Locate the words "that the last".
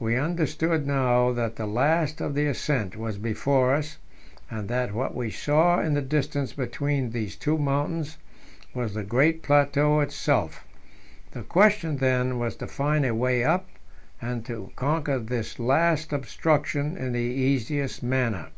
1.32-2.22